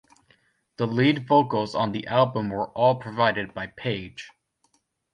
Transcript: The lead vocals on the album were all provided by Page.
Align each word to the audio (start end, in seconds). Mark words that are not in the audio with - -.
The 0.77 0.87
lead 0.87 1.27
vocals 1.27 1.75
on 1.75 1.91
the 1.91 2.07
album 2.07 2.49
were 2.49 2.69
all 2.69 2.95
provided 2.95 3.53
by 3.53 3.67
Page. 3.67 4.31